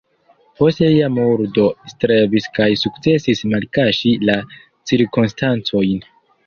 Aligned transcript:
Post 0.59 0.79
lia 0.85 1.09
murdo 1.17 1.67
strebis 1.93 2.49
kaj 2.57 2.69
sukcesis 2.85 3.45
malkaŝi 3.55 4.19
la 4.31 4.41
cirkonstancojn. 4.93 6.07